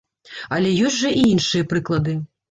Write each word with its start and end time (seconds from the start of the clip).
Але 0.55 0.69
ёсць 0.87 0.97
жа 1.01 1.11
і 1.23 1.25
іншыя 1.33 1.67
прыклады. 1.75 2.17